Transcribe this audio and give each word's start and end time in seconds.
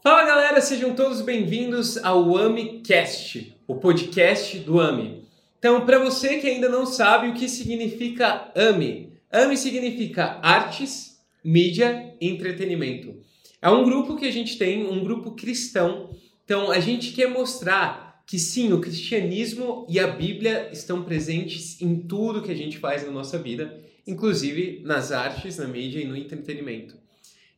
Fala 0.00 0.24
galera, 0.24 0.60
sejam 0.60 0.94
todos 0.94 1.20
bem-vindos 1.22 1.96
ao 1.98 2.36
AmiCast, 2.36 3.56
o 3.66 3.74
podcast 3.74 4.56
do 4.60 4.78
AMI. 4.78 5.24
Então, 5.58 5.84
para 5.84 5.98
você 5.98 6.38
que 6.38 6.46
ainda 6.46 6.68
não 6.68 6.86
sabe 6.86 7.26
o 7.26 7.34
que 7.34 7.48
significa 7.48 8.52
AMI, 8.54 9.12
AMI 9.30 9.56
significa 9.56 10.38
Artes, 10.40 11.18
Mídia 11.44 12.14
e 12.20 12.28
Entretenimento. 12.28 13.16
É 13.60 13.68
um 13.68 13.82
grupo 13.82 14.14
que 14.14 14.24
a 14.24 14.30
gente 14.30 14.56
tem, 14.56 14.86
um 14.86 15.02
grupo 15.02 15.32
cristão. 15.32 16.10
Então, 16.44 16.70
a 16.70 16.78
gente 16.78 17.10
quer 17.10 17.28
mostrar 17.28 18.22
que 18.24 18.38
sim, 18.38 18.72
o 18.72 18.80
cristianismo 18.80 19.84
e 19.88 19.98
a 19.98 20.06
Bíblia 20.06 20.68
estão 20.72 21.02
presentes 21.02 21.82
em 21.82 21.96
tudo 21.96 22.42
que 22.42 22.52
a 22.52 22.56
gente 22.56 22.78
faz 22.78 23.04
na 23.04 23.10
nossa 23.10 23.36
vida, 23.36 23.76
inclusive 24.06 24.80
nas 24.84 25.10
artes, 25.10 25.58
na 25.58 25.66
mídia 25.66 25.98
e 25.98 26.04
no 26.04 26.16
entretenimento. 26.16 26.96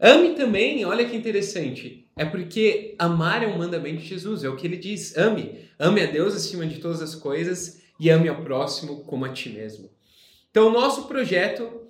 Ame 0.03 0.31
também, 0.31 0.83
olha 0.87 1.07
que 1.07 1.15
interessante, 1.15 2.09
é 2.21 2.25
porque 2.27 2.95
amar 2.99 3.43
é 3.43 3.47
um 3.47 3.57
mandamento 3.57 4.03
de 4.03 4.07
Jesus, 4.07 4.45
é 4.45 4.49
o 4.51 4.55
que 4.55 4.67
ele 4.67 4.77
diz. 4.77 5.17
Ame, 5.17 5.71
ame 5.79 6.03
a 6.03 6.07
Deus 6.07 6.35
acima 6.35 6.67
de 6.67 6.79
todas 6.79 7.01
as 7.01 7.15
coisas 7.15 7.81
e 7.99 8.11
ame 8.11 8.29
ao 8.29 8.43
próximo 8.43 9.05
como 9.05 9.25
a 9.25 9.31
ti 9.31 9.49
mesmo. 9.49 9.89
Então, 10.51 10.69
o 10.69 10.71
nosso 10.71 11.09
projeto 11.09 11.81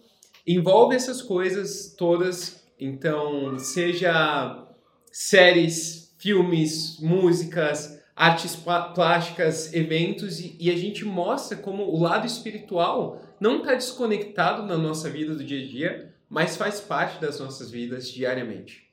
envolve 0.47 0.95
essas 0.95 1.21
coisas 1.21 1.97
todas. 1.99 2.65
Então, 2.79 3.59
seja 3.59 4.69
séries, 5.11 6.15
filmes, 6.17 7.01
músicas, 7.01 8.01
artes 8.15 8.55
plásticas, 8.95 9.75
eventos, 9.75 10.39
e, 10.39 10.57
e 10.61 10.71
a 10.71 10.77
gente 10.77 11.05
mostra 11.05 11.59
como 11.59 11.83
o 11.83 12.01
lado 12.01 12.25
espiritual 12.25 13.21
não 13.41 13.59
está 13.59 13.75
desconectado 13.75 14.63
na 14.63 14.79
nossa 14.79 15.11
vida 15.11 15.35
do 15.35 15.43
dia 15.43 15.65
a 15.65 15.69
dia, 15.69 16.15
mas 16.29 16.57
faz 16.57 16.79
parte 16.79 17.21
das 17.21 17.41
nossas 17.41 17.69
vidas 17.69 18.09
diariamente. 18.09 18.89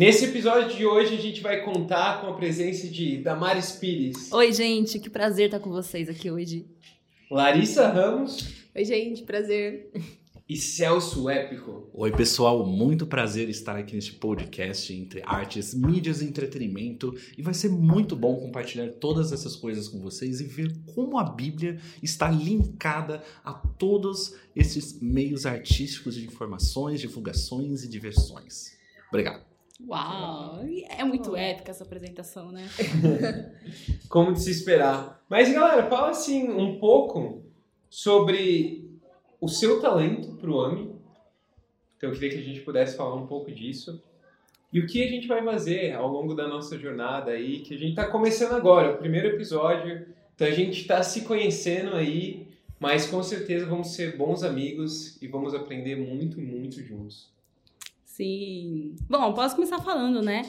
Nesse 0.00 0.24
episódio 0.24 0.74
de 0.74 0.86
hoje 0.86 1.14
a 1.14 1.20
gente 1.20 1.42
vai 1.42 1.60
contar 1.60 2.22
com 2.22 2.28
a 2.28 2.32
presença 2.32 2.88
de 2.88 3.18
Damares 3.18 3.72
Pires. 3.72 4.32
Oi, 4.32 4.50
gente, 4.50 4.98
que 4.98 5.10
prazer 5.10 5.44
estar 5.44 5.60
com 5.60 5.68
vocês 5.68 6.08
aqui 6.08 6.30
hoje. 6.30 6.64
Larissa 7.30 7.86
Ramos. 7.86 8.48
Oi, 8.74 8.82
gente, 8.82 9.24
prazer. 9.24 9.92
E 10.48 10.56
Celso 10.56 11.28
Épico. 11.28 11.90
Oi, 11.92 12.10
pessoal, 12.12 12.66
muito 12.66 13.06
prazer 13.06 13.50
estar 13.50 13.76
aqui 13.76 13.94
neste 13.94 14.14
podcast 14.14 14.90
entre 14.90 15.22
artes, 15.26 15.74
mídias 15.74 16.22
e 16.22 16.24
entretenimento. 16.24 17.14
E 17.36 17.42
vai 17.42 17.52
ser 17.52 17.68
muito 17.68 18.16
bom 18.16 18.36
compartilhar 18.36 18.88
todas 18.92 19.32
essas 19.32 19.54
coisas 19.54 19.86
com 19.86 20.00
vocês 20.00 20.40
e 20.40 20.44
ver 20.44 20.74
como 20.94 21.18
a 21.18 21.24
Bíblia 21.24 21.78
está 22.02 22.30
linkada 22.30 23.22
a 23.44 23.52
todos 23.52 24.34
esses 24.56 24.98
meios 24.98 25.44
artísticos 25.44 26.14
de 26.14 26.24
informações, 26.24 27.02
divulgações 27.02 27.84
e 27.84 27.88
diversões. 27.88 28.78
Obrigado. 29.10 29.49
Uau! 29.88 30.60
É 30.88 31.04
muito 31.04 31.36
épica 31.36 31.70
essa 31.70 31.84
apresentação, 31.84 32.52
né? 32.52 32.68
Como 34.08 34.32
de 34.32 34.40
se 34.40 34.50
esperar. 34.50 35.24
Mas, 35.28 35.52
galera, 35.52 35.88
fala 35.88 36.10
assim 36.10 36.48
um 36.48 36.78
pouco 36.78 37.44
sobre 37.88 38.90
o 39.40 39.48
seu 39.48 39.80
talento 39.80 40.36
para 40.36 40.50
o 40.50 40.60
AMI. 40.60 40.94
Então, 41.96 42.10
eu 42.10 42.14
queria 42.14 42.30
que 42.30 42.38
a 42.38 42.42
gente 42.42 42.60
pudesse 42.60 42.96
falar 42.96 43.14
um 43.16 43.26
pouco 43.26 43.50
disso. 43.50 44.02
E 44.72 44.78
o 44.78 44.86
que 44.86 45.02
a 45.02 45.08
gente 45.08 45.26
vai 45.26 45.44
fazer 45.44 45.92
ao 45.94 46.08
longo 46.08 46.34
da 46.34 46.46
nossa 46.46 46.78
jornada 46.78 47.32
aí, 47.32 47.60
que 47.60 47.74
a 47.74 47.78
gente 47.78 47.90
está 47.90 48.06
começando 48.06 48.52
agora, 48.52 48.92
o 48.92 48.98
primeiro 48.98 49.28
episódio. 49.28 50.06
Então, 50.34 50.46
a 50.46 50.52
gente 50.52 50.80
está 50.80 51.02
se 51.02 51.22
conhecendo 51.22 51.96
aí, 51.96 52.46
mas 52.78 53.06
com 53.06 53.22
certeza 53.22 53.66
vamos 53.66 53.88
ser 53.88 54.16
bons 54.16 54.42
amigos 54.42 55.20
e 55.20 55.26
vamos 55.26 55.54
aprender 55.54 55.96
muito, 55.96 56.40
muito 56.40 56.80
juntos. 56.82 57.30
Sim. 58.20 58.96
Bom, 59.08 59.32
posso 59.32 59.54
começar 59.54 59.80
falando, 59.80 60.20
né? 60.20 60.42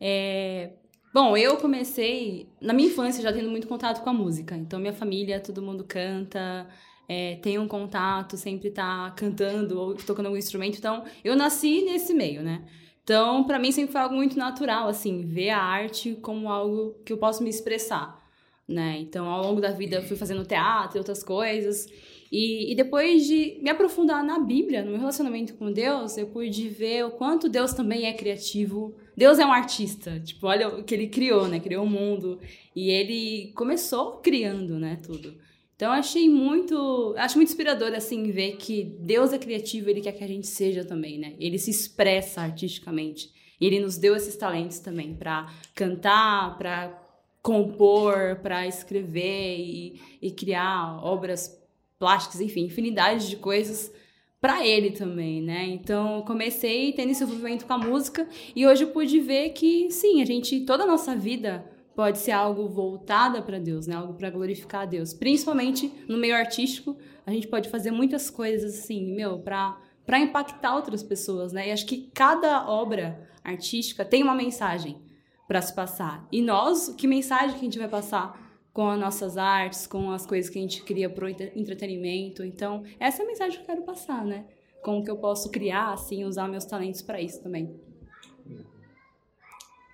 É... 0.00 0.70
Bom, 1.12 1.36
eu 1.36 1.56
comecei 1.56 2.48
na 2.60 2.72
minha 2.72 2.88
infância 2.88 3.20
já 3.20 3.32
tendo 3.32 3.50
muito 3.50 3.66
contato 3.66 4.00
com 4.04 4.10
a 4.10 4.12
música. 4.12 4.54
Então, 4.54 4.78
minha 4.78 4.92
família, 4.92 5.40
todo 5.40 5.60
mundo 5.60 5.82
canta, 5.82 6.68
é, 7.08 7.34
tem 7.42 7.58
um 7.58 7.66
contato, 7.66 8.36
sempre 8.36 8.70
tá 8.70 9.10
cantando 9.16 9.76
ou 9.76 9.94
tocando 9.96 10.26
algum 10.26 10.38
instrumento. 10.38 10.78
Então, 10.78 11.02
eu 11.24 11.34
nasci 11.34 11.82
nesse 11.82 12.14
meio, 12.14 12.42
né? 12.42 12.64
Então, 13.02 13.42
para 13.42 13.58
mim 13.58 13.72
sempre 13.72 13.90
foi 13.90 14.00
algo 14.02 14.14
muito 14.14 14.38
natural, 14.38 14.86
assim, 14.86 15.26
ver 15.26 15.50
a 15.50 15.60
arte 15.60 16.14
como 16.22 16.48
algo 16.48 16.94
que 17.04 17.12
eu 17.12 17.18
posso 17.18 17.42
me 17.42 17.50
expressar, 17.50 18.22
né? 18.68 18.98
Então, 19.00 19.26
ao 19.26 19.42
longo 19.42 19.60
da 19.60 19.72
vida, 19.72 19.96
eu 19.96 20.02
fui 20.04 20.16
fazendo 20.16 20.46
teatro 20.46 20.96
e 20.96 21.00
outras 21.00 21.24
coisas. 21.24 21.88
E, 22.30 22.72
e, 22.72 22.74
depois 22.74 23.26
de 23.26 23.58
me 23.62 23.70
aprofundar 23.70 24.24
na 24.24 24.38
Bíblia, 24.38 24.82
no 24.82 24.90
meu 24.90 24.98
relacionamento 24.98 25.54
com 25.54 25.72
Deus, 25.72 26.16
eu 26.16 26.26
pude 26.26 26.68
ver 26.68 27.04
o 27.04 27.12
quanto 27.12 27.48
Deus 27.48 27.72
também 27.72 28.06
é 28.06 28.12
criativo. 28.12 28.94
Deus 29.16 29.38
é 29.38 29.46
um 29.46 29.52
artista, 29.52 30.20
tipo, 30.20 30.46
olha 30.46 30.68
o 30.68 30.84
que 30.84 30.94
ele 30.94 31.08
criou, 31.08 31.48
né? 31.48 31.60
Criou 31.60 31.84
o 31.84 31.90
mundo. 31.90 32.40
E 32.74 32.90
ele 32.90 33.52
começou 33.54 34.18
criando, 34.18 34.78
né, 34.78 34.98
tudo. 35.02 35.34
Então 35.76 35.92
achei 35.92 36.28
muito, 36.28 37.14
acho 37.18 37.36
muito 37.36 37.50
inspirador 37.50 37.92
assim 37.94 38.30
ver 38.30 38.56
que 38.56 38.82
Deus 38.82 39.32
é 39.32 39.38
criativo, 39.38 39.90
ele 39.90 40.00
quer 40.00 40.12
que 40.12 40.24
a 40.24 40.26
gente 40.26 40.46
seja 40.46 40.84
também, 40.84 41.18
né? 41.18 41.34
Ele 41.38 41.58
se 41.58 41.70
expressa 41.70 42.40
artisticamente. 42.40 43.30
Ele 43.60 43.80
nos 43.80 43.98
deu 43.98 44.16
esses 44.16 44.36
talentos 44.36 44.78
também 44.78 45.14
para 45.14 45.52
cantar, 45.74 46.56
para 46.56 47.02
compor, 47.42 48.40
para 48.42 48.66
escrever 48.66 49.58
e, 49.58 50.00
e 50.20 50.30
criar 50.30 51.04
obras 51.04 51.55
plásticas, 51.98 52.40
enfim, 52.40 52.64
infinidade 52.64 53.28
de 53.28 53.36
coisas 53.36 53.92
para 54.40 54.66
ele 54.66 54.90
também, 54.90 55.42
né? 55.42 55.64
Então, 55.66 56.22
comecei 56.22 56.92
tendo 56.92 57.10
esse 57.10 57.24
envolvimento 57.24 57.66
com 57.66 57.72
a 57.72 57.78
música 57.78 58.28
e 58.54 58.66
hoje 58.66 58.84
eu 58.84 58.90
pude 58.90 59.18
ver 59.18 59.50
que 59.50 59.90
sim, 59.90 60.22
a 60.22 60.24
gente 60.24 60.60
toda 60.60 60.84
a 60.84 60.86
nossa 60.86 61.16
vida 61.16 61.64
pode 61.94 62.18
ser 62.18 62.32
algo 62.32 62.68
voltada 62.68 63.40
para 63.40 63.58
Deus, 63.58 63.86
né? 63.86 63.96
Algo 63.96 64.14
para 64.14 64.30
glorificar 64.30 64.82
a 64.82 64.86
Deus. 64.86 65.14
Principalmente 65.14 65.90
no 66.06 66.18
meio 66.18 66.36
artístico, 66.36 66.96
a 67.24 67.30
gente 67.32 67.48
pode 67.48 67.70
fazer 67.70 67.90
muitas 67.90 68.28
coisas 68.28 68.78
assim, 68.78 69.14
meu, 69.14 69.38
para 69.38 69.80
para 70.04 70.20
impactar 70.20 70.76
outras 70.76 71.02
pessoas, 71.02 71.52
né? 71.52 71.68
E 71.68 71.72
acho 71.72 71.84
que 71.84 72.12
cada 72.14 72.70
obra 72.70 73.28
artística 73.42 74.04
tem 74.04 74.22
uma 74.22 74.36
mensagem 74.36 75.02
para 75.48 75.60
se 75.60 75.74
passar. 75.74 76.28
E 76.30 76.40
nós, 76.40 76.94
que 76.96 77.08
mensagem 77.08 77.50
que 77.50 77.60
a 77.60 77.64
gente 77.64 77.78
vai 77.78 77.88
passar 77.88 78.45
com 78.76 78.90
as 78.90 79.00
nossas 79.00 79.38
artes, 79.38 79.86
com 79.86 80.10
as 80.10 80.26
coisas 80.26 80.50
que 80.50 80.58
a 80.58 80.60
gente 80.60 80.82
cria 80.82 81.08
para 81.08 81.24
o 81.24 81.28
entretenimento. 81.30 82.44
Então, 82.44 82.84
essa 83.00 83.22
é 83.22 83.24
a 83.24 83.26
mensagem 83.26 83.56
que 83.56 83.62
eu 83.62 83.66
quero 83.74 83.82
passar, 83.84 84.22
né? 84.22 84.44
Como 84.82 85.02
que 85.02 85.10
eu 85.10 85.16
posso 85.16 85.50
criar, 85.50 85.94
assim, 85.94 86.26
usar 86.26 86.46
meus 86.46 86.66
talentos 86.66 87.00
para 87.00 87.18
isso 87.18 87.42
também. 87.42 87.74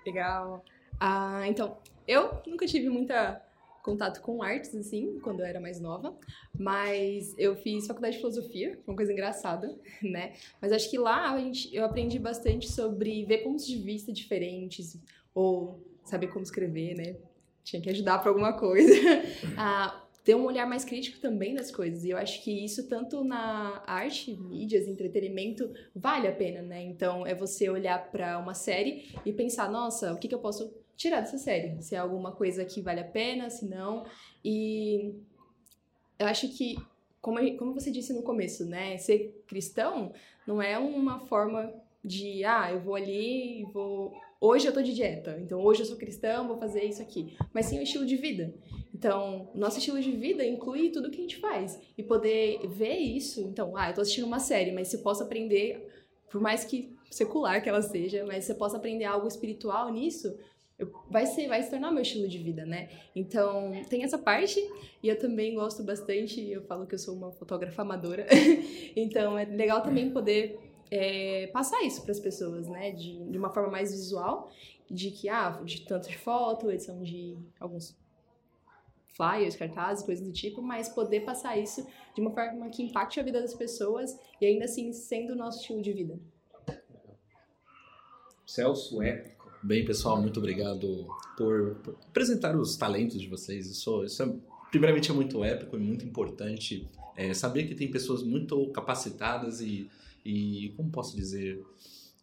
Legal. 0.04 0.64
Ah, 0.98 1.44
então, 1.46 1.78
eu 2.08 2.42
nunca 2.44 2.66
tive 2.66 2.88
muita 2.88 3.40
contato 3.84 4.20
com 4.20 4.42
artes, 4.42 4.74
assim, 4.74 5.20
quando 5.20 5.40
eu 5.40 5.46
era 5.46 5.60
mais 5.60 5.78
nova, 5.78 6.18
mas 6.52 7.36
eu 7.38 7.54
fiz 7.54 7.86
faculdade 7.86 8.16
de 8.16 8.20
filosofia, 8.20 8.72
foi 8.84 8.94
uma 8.94 8.96
coisa 8.96 9.12
engraçada, 9.12 9.78
né? 10.02 10.32
Mas 10.60 10.72
acho 10.72 10.90
que 10.90 10.98
lá 10.98 11.30
a 11.30 11.38
gente, 11.38 11.72
eu 11.72 11.84
aprendi 11.84 12.18
bastante 12.18 12.68
sobre 12.68 13.24
ver 13.26 13.44
pontos 13.44 13.64
de 13.64 13.76
vista 13.78 14.12
diferentes, 14.12 15.00
ou 15.32 15.80
saber 16.02 16.26
como 16.32 16.42
escrever, 16.42 16.96
né? 16.96 17.16
Tinha 17.64 17.80
que 17.80 17.90
ajudar 17.90 18.18
para 18.18 18.30
alguma 18.30 18.52
coisa. 18.54 18.92
a 19.56 19.98
ter 20.24 20.36
um 20.36 20.44
olhar 20.44 20.66
mais 20.66 20.84
crítico 20.84 21.18
também 21.18 21.54
das 21.54 21.70
coisas. 21.70 22.04
E 22.04 22.10
eu 22.10 22.16
acho 22.16 22.42
que 22.42 22.64
isso, 22.64 22.88
tanto 22.88 23.24
na 23.24 23.82
arte, 23.86 24.34
mídias, 24.36 24.86
entretenimento, 24.86 25.72
vale 25.94 26.28
a 26.28 26.32
pena, 26.32 26.62
né? 26.62 26.82
Então, 26.82 27.26
é 27.26 27.34
você 27.34 27.68
olhar 27.68 28.10
para 28.10 28.38
uma 28.38 28.54
série 28.54 29.12
e 29.26 29.32
pensar, 29.32 29.70
nossa, 29.70 30.12
o 30.12 30.18
que, 30.18 30.28
que 30.28 30.34
eu 30.34 30.38
posso 30.38 30.72
tirar 30.96 31.20
dessa 31.20 31.38
série? 31.38 31.82
Se 31.82 31.94
é 31.94 31.98
alguma 31.98 32.32
coisa 32.32 32.64
que 32.64 32.80
vale 32.80 33.00
a 33.00 33.04
pena, 33.04 33.50
se 33.50 33.66
não. 33.66 34.06
E 34.44 35.12
eu 36.18 36.26
acho 36.26 36.48
que, 36.56 36.76
como, 37.20 37.38
como 37.56 37.74
você 37.74 37.90
disse 37.90 38.12
no 38.12 38.22
começo, 38.22 38.64
né? 38.64 38.96
Ser 38.98 39.42
cristão 39.48 40.12
não 40.46 40.62
é 40.62 40.78
uma 40.78 41.18
forma 41.26 41.72
de, 42.04 42.44
ah, 42.44 42.70
eu 42.70 42.80
vou 42.80 42.94
ali 42.94 43.62
e 43.62 43.64
vou 43.64 44.12
hoje 44.42 44.66
eu 44.66 44.72
tô 44.72 44.82
de 44.82 44.92
dieta, 44.92 45.38
então 45.40 45.62
hoje 45.62 45.82
eu 45.82 45.86
sou 45.86 45.96
cristã, 45.96 46.44
vou 46.44 46.58
fazer 46.58 46.82
isso 46.84 47.00
aqui. 47.00 47.36
Mas 47.54 47.66
sim 47.66 47.78
o 47.78 47.82
estilo 47.82 48.04
de 48.04 48.16
vida. 48.16 48.52
Então, 48.92 49.50
nosso 49.54 49.78
estilo 49.78 50.00
de 50.00 50.10
vida 50.10 50.44
inclui 50.44 50.90
tudo 50.90 51.10
que 51.10 51.18
a 51.18 51.22
gente 51.22 51.36
faz. 51.36 51.80
E 51.96 52.02
poder 52.02 52.66
ver 52.66 52.96
isso, 52.96 53.40
então, 53.40 53.76
ah, 53.76 53.90
eu 53.90 53.94
tô 53.94 54.00
assistindo 54.00 54.26
uma 54.26 54.40
série, 54.40 54.72
mas 54.72 54.88
se 54.88 54.96
eu 54.96 55.00
posso 55.00 55.22
aprender, 55.22 55.88
por 56.28 56.40
mais 56.40 56.64
que 56.64 56.94
secular 57.08 57.62
que 57.62 57.68
ela 57.68 57.82
seja, 57.82 58.24
mas 58.26 58.44
se 58.44 58.52
eu 58.52 58.56
posso 58.56 58.76
aprender 58.76 59.04
algo 59.04 59.28
espiritual 59.28 59.92
nisso, 59.92 60.36
vai 61.08 61.26
ser 61.26 61.46
vai 61.46 61.62
se 61.62 61.70
tornar 61.70 61.92
meu 61.92 62.02
estilo 62.02 62.26
de 62.26 62.38
vida, 62.38 62.64
né? 62.64 62.88
Então, 63.14 63.72
tem 63.88 64.02
essa 64.02 64.18
parte 64.18 64.60
e 65.02 65.08
eu 65.08 65.18
também 65.18 65.54
gosto 65.54 65.84
bastante, 65.84 66.40
eu 66.50 66.62
falo 66.62 66.86
que 66.86 66.94
eu 66.94 66.98
sou 66.98 67.14
uma 67.14 67.30
fotógrafa 67.30 67.82
amadora. 67.82 68.26
então, 68.96 69.38
é 69.38 69.44
legal 69.44 69.82
também 69.82 70.10
poder 70.10 70.58
é, 70.94 71.46
passar 71.46 71.82
isso 71.84 72.02
para 72.02 72.12
as 72.12 72.20
pessoas, 72.20 72.68
né? 72.68 72.90
De, 72.92 73.18
de 73.24 73.38
uma 73.38 73.48
forma 73.48 73.70
mais 73.70 73.92
visual, 73.92 74.52
de 74.90 75.10
que, 75.10 75.26
ah, 75.26 75.58
de 75.64 75.86
tanto 75.86 76.06
de 76.10 76.18
foto, 76.18 76.70
edição 76.70 77.02
de 77.02 77.34
alguns 77.58 77.96
flyers, 79.16 79.56
cartazes, 79.56 80.04
coisas 80.04 80.26
do 80.26 80.32
tipo, 80.32 80.60
mas 80.60 80.90
poder 80.90 81.20
passar 81.20 81.56
isso 81.56 81.86
de 82.14 82.20
uma 82.20 82.30
forma 82.30 82.68
que 82.68 82.82
impacte 82.82 83.18
a 83.18 83.22
vida 83.22 83.40
das 83.40 83.54
pessoas 83.54 84.18
e 84.38 84.44
ainda 84.44 84.66
assim 84.66 84.92
sendo 84.92 85.32
o 85.32 85.36
nosso 85.36 85.60
estilo 85.60 85.80
de 85.80 85.94
vida. 85.94 86.20
Celso 88.46 89.00
épico. 89.00 89.50
Bem, 89.62 89.86
pessoal, 89.86 90.20
muito 90.20 90.40
obrigado 90.40 91.06
por, 91.38 91.76
por 91.76 91.96
apresentar 92.06 92.54
os 92.54 92.76
talentos 92.76 93.18
de 93.18 93.28
vocês. 93.28 93.66
Isso, 93.66 94.04
isso 94.04 94.22
é, 94.22 94.34
primeiramente, 94.70 95.10
é 95.10 95.14
muito 95.14 95.42
épico 95.42 95.74
e 95.74 95.80
muito 95.80 96.04
importante 96.04 96.86
é, 97.16 97.32
saber 97.32 97.64
que 97.64 97.74
tem 97.74 97.90
pessoas 97.90 98.22
muito 98.22 98.66
capacitadas 98.72 99.62
e, 99.62 99.90
e, 100.24 100.72
como 100.76 100.90
posso 100.90 101.16
dizer, 101.16 101.64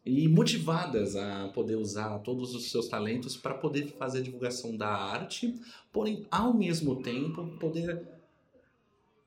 e 0.05 0.27
motivadas 0.27 1.15
a 1.15 1.49
poder 1.49 1.75
usar 1.75 2.19
todos 2.19 2.55
os 2.55 2.71
seus 2.71 2.87
talentos 2.87 3.35
para 3.35 3.53
poder 3.53 3.87
fazer 3.97 4.19
a 4.19 4.23
divulgação 4.23 4.75
da 4.75 4.87
arte, 4.87 5.59
porém, 5.91 6.25
ao 6.31 6.53
mesmo 6.53 7.01
tempo, 7.01 7.45
poder 7.59 8.07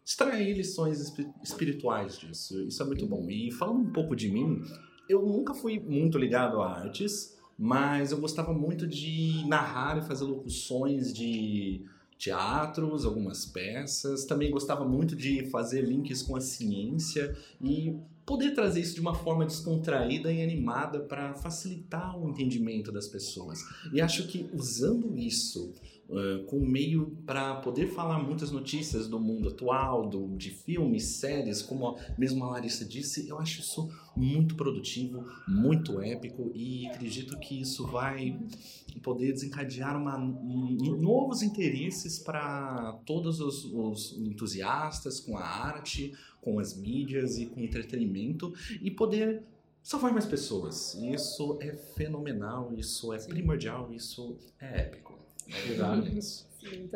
extrair 0.05 0.57
lições 0.57 1.13
espirituais 1.43 2.19
disso. 2.19 2.61
Isso 2.63 2.83
é 2.83 2.87
muito 2.87 3.07
bom. 3.07 3.29
E 3.31 3.51
falando 3.53 3.81
um 3.81 3.93
pouco 3.93 4.17
de 4.17 4.31
mim, 4.31 4.63
eu 5.09 5.23
nunca 5.23 5.55
fui 5.55 5.79
muito 5.79 6.19
ligado 6.19 6.61
a 6.61 6.71
artes, 6.71 7.37
mas 7.59 8.11
eu 8.11 8.19
gostava 8.19 8.53
muito 8.53 8.87
de 8.87 9.45
narrar 9.47 9.99
e 9.99 10.03
fazer 10.03 10.25
locuções 10.25 11.13
de 11.13 11.85
teatros, 12.19 13.05
algumas 13.05 13.45
peças. 13.45 14.25
Também 14.25 14.51
gostava 14.51 14.85
muito 14.85 15.15
de 15.15 15.47
fazer 15.51 15.83
links 15.83 16.23
com 16.23 16.35
a 16.35 16.41
ciência 16.41 17.37
e 17.61 17.97
poder 18.25 18.53
trazer 18.53 18.81
isso 18.81 18.95
de 18.95 19.01
uma 19.01 19.15
forma 19.15 19.45
descontraída 19.45 20.33
e 20.33 20.43
animada 20.43 21.01
para 21.01 21.35
facilitar 21.35 22.19
o 22.19 22.29
entendimento 22.29 22.93
das 22.93 23.09
pessoas. 23.09 23.61
E 23.93 24.01
acho 24.01 24.27
que 24.29 24.49
usando 24.53 25.17
isso 25.17 25.75
uh, 26.09 26.45
com 26.45 26.61
meio 26.61 27.17
para 27.25 27.57
poder 27.57 27.89
falar 27.89 28.19
muitas 28.19 28.51
notícias 28.51 29.09
do 29.09 29.19
mundo 29.19 29.49
atual, 29.49 30.09
do, 30.09 30.37
de 30.37 30.51
filmes, 30.51 31.05
séries, 31.05 31.63
como 31.63 31.99
mesmo 32.19 32.45
a 32.45 32.51
Larissa 32.51 32.85
disse, 32.85 33.29
eu 33.29 33.39
acho 33.39 33.61
isso 33.61 33.91
muito 34.17 34.55
produtivo, 34.55 35.27
muito 35.49 36.01
épico 36.01 36.51
e 36.55 36.87
acredito 36.89 37.39
que 37.39 37.61
isso 37.61 37.87
vai 37.87 38.39
poder 39.03 39.33
desencadear 39.33 39.97
uma, 39.97 40.19
um, 40.19 40.99
novos 41.01 41.43
interesses 41.43 42.19
para 42.19 43.01
todos 43.07 43.41
os, 43.41 43.65
os 43.65 44.17
entusiastas 44.19 45.19
com 45.19 45.37
a 45.37 45.45
arte, 45.45 46.13
com 46.41 46.59
as 46.59 46.77
mídias 46.77 47.39
e 47.39 47.47
com 47.47 47.61
entretenimento 47.61 48.53
e 48.81 48.91
poder 48.91 49.43
salvar 49.83 50.13
mais 50.13 50.27
pessoas. 50.27 50.95
Isso 50.95 51.59
é 51.61 51.75
fenomenal, 51.75 52.73
isso 52.77 53.13
é 53.13 53.19
primordial, 53.19 53.93
isso 53.93 54.37
é 54.61 54.83
épico. 54.83 55.22
Exato. 55.71 56.09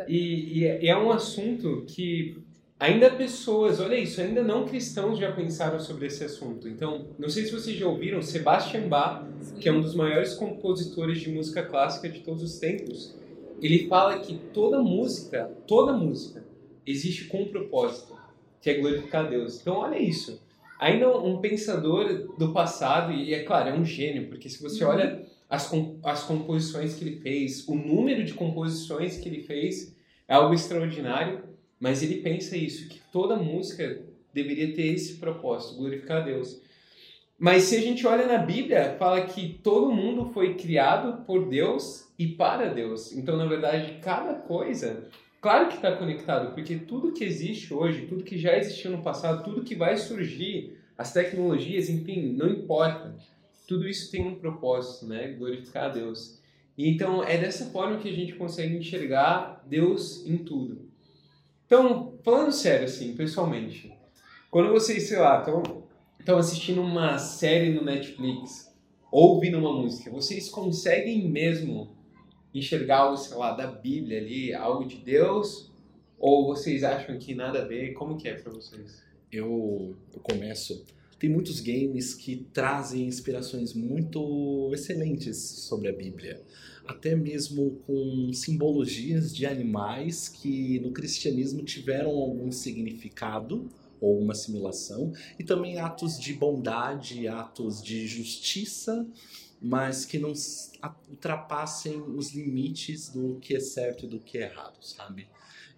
E, 0.07 0.61
e, 0.61 0.65
é, 0.65 0.85
e 0.85 0.89
é 0.89 0.97
um 0.97 1.11
assunto 1.11 1.85
que 1.89 2.39
ainda 2.79 3.11
pessoas, 3.11 3.81
olha 3.81 3.97
isso, 3.97 4.21
ainda 4.21 4.43
não 4.43 4.65
cristãos 4.65 5.19
já 5.19 5.33
pensaram 5.33 5.81
sobre 5.81 6.07
esse 6.07 6.25
assunto. 6.25 6.69
Então, 6.69 7.09
não 7.19 7.29
sei 7.29 7.45
se 7.45 7.53
vocês 7.53 7.77
já 7.77 7.87
ouviram, 7.87 8.23
Sebastian 8.23 8.89
Bach, 8.89 9.25
que 9.59 9.69
é 9.69 9.73
um 9.73 9.81
dos 9.81 9.95
maiores 9.95 10.35
compositores 10.35 11.21
de 11.21 11.31
música 11.31 11.63
clássica 11.65 12.09
de 12.09 12.21
todos 12.21 12.43
os 12.43 12.59
tempos, 12.59 13.15
ele 13.61 13.89
fala 13.89 14.19
que 14.19 14.39
toda 14.53 14.83
música, 14.83 15.51
toda 15.67 15.93
música, 15.93 16.45
existe 16.87 17.25
com 17.25 17.43
um 17.43 17.49
propósito, 17.49 18.15
que 18.61 18.71
é 18.71 18.75
glorificar 18.75 19.25
a 19.25 19.29
Deus. 19.29 19.61
Então, 19.61 19.77
olha 19.77 19.99
isso. 19.99 20.41
Ainda 20.79 21.09
um 21.19 21.39
pensador 21.39 22.37
do 22.39 22.53
passado, 22.53 23.13
e 23.13 23.33
é 23.33 23.43
claro, 23.43 23.71
é 23.71 23.75
um 23.75 23.85
gênio, 23.85 24.29
porque 24.29 24.49
se 24.49 24.63
você 24.63 24.85
uhum. 24.85 24.91
olha 24.91 25.27
as, 25.49 25.71
as 26.03 26.25
composições 26.25 26.95
que 26.95 27.05
ele 27.05 27.21
fez, 27.21 27.67
o 27.69 27.75
número 27.75 28.25
de 28.25 28.35
composições 28.35 29.17
que 29.19 29.29
ele 29.29 29.43
fez 29.43 29.95
é 30.29 30.35
algo 30.35 30.55
extraordinário, 30.55 31.43
mas 31.79 32.03
ele 32.03 32.23
pensa 32.23 32.57
isso, 32.57 32.89
que 32.89 33.01
toda 33.13 33.37
música 33.37 34.03
deveria 34.33 34.75
ter 34.75 34.87
esse 34.87 35.15
propósito, 35.15 35.77
glorificar 35.77 36.23
a 36.23 36.25
Deus. 36.25 36.61
Mas 37.39 37.65
se 37.65 37.77
a 37.77 37.81
gente 37.81 38.07
olha 38.07 38.27
na 38.27 38.39
Bíblia, 38.39 38.97
fala 38.99 39.27
que 39.27 39.61
todo 39.63 39.93
mundo 39.93 40.31
foi 40.33 40.55
criado 40.55 41.25
por 41.25 41.49
Deus 41.49 42.09
e 42.19 42.27
para 42.27 42.73
Deus. 42.73 43.13
Então, 43.13 43.37
na 43.37 43.45
verdade, 43.45 43.99
cada 44.01 44.35
coisa, 44.35 45.05
claro 45.41 45.69
que 45.69 45.77
está 45.77 45.95
conectado, 45.95 46.55
porque 46.55 46.77
tudo 46.77 47.13
que 47.13 47.23
existe 47.23 47.73
hoje, 47.75 48.07
tudo 48.07 48.25
que 48.25 48.39
já 48.39 48.57
existiu 48.57 48.91
no 48.91 49.03
passado, 49.03 49.45
tudo 49.45 49.65
que 49.65 49.75
vai 49.75 49.97
surgir, 49.97 50.79
as 50.97 51.13
tecnologias, 51.13 51.91
enfim, 51.91 52.33
não 52.33 52.49
importa 52.49 53.15
tudo 53.67 53.89
isso 53.89 54.11
tem 54.11 54.27
um 54.27 54.37
propósito, 54.37 55.07
né? 55.07 55.33
Glorificar 55.33 55.85
a 55.85 55.89
Deus. 55.89 56.41
E 56.77 56.89
então 56.89 57.23
é 57.23 57.39
dessa 57.39 57.67
forma 57.67 57.99
que 57.99 58.09
a 58.09 58.13
gente 58.13 58.35
consegue 58.35 58.77
enxergar 58.77 59.65
Deus 59.67 60.27
em 60.27 60.39
tudo. 60.39 60.87
Então, 61.65 62.19
falando 62.23 62.53
sério 62.53 62.85
assim, 62.85 63.17
pessoalmente, 63.17 63.93
quando 64.51 64.71
vocês, 64.71 65.09
sei 65.09 65.19
lá, 65.19 65.45
estão 66.19 66.39
assistindo 66.39 66.81
uma 66.81 67.19
série 67.19 67.71
no 67.71 67.83
Netflix, 67.83 68.73
ou 69.11 69.35
ouvindo 69.35 69.59
uma 69.59 69.73
música, 69.73 70.11
vocês 70.11 70.49
conseguem 70.49 71.29
mesmo 71.29 71.97
enxergar 72.55 72.99
algo, 72.99 73.17
sei 73.17 73.37
lá, 73.37 73.53
da 73.53 73.67
Bíblia 73.67 74.19
ali, 74.19 74.55
algo 74.55 74.87
de 74.87 74.97
Deus? 74.97 75.71
Ou 76.19 76.47
vocês 76.47 76.83
acham 76.85 77.19
que 77.19 77.35
nada 77.35 77.63
a 77.63 77.65
ver? 77.67 77.93
Como 77.93 78.17
que 78.17 78.29
é 78.29 78.35
para 78.35 78.53
vocês? 78.53 79.03
Eu, 79.31 79.97
eu 80.15 80.21
começo 80.21 80.85
tem 81.19 81.31
muitos 81.31 81.61
games 81.61 82.15
que 82.15 82.47
trazem 82.53 83.07
inspirações 83.07 83.73
muito 83.73 84.71
excelentes 84.73 85.37
sobre 85.39 85.89
a 85.89 85.93
Bíblia, 85.93 86.43
até 86.87 87.17
mesmo 87.17 87.83
com 87.87 88.31
simbologias 88.33 89.35
de 89.35 89.47
animais 89.47 90.29
que 90.29 90.79
no 90.81 90.93
cristianismo 90.93 91.63
tiveram 91.63 92.11
algum 92.11 92.53
significado 92.53 93.69
ou 94.01 94.21
uma 94.21 94.33
assimilação, 94.33 95.13
e 95.39 95.45
também 95.45 95.79
atos 95.79 96.19
de 96.21 96.35
bondade, 96.35 97.27
atos 97.27 97.83
de 97.83 98.07
justiça, 98.07 99.07
mas 99.61 100.05
que 100.05 100.19
não 100.19 100.33
ultrapassem 101.09 102.01
os 102.01 102.35
limites 102.35 103.09
do 103.09 103.37
que 103.41 103.57
é 103.57 103.61
certo 103.61 104.07
e 104.07 104.09
do 104.09 104.21
que 104.21 104.39
é 104.39 104.43
errado, 104.43 104.79
sabe? 104.83 105.29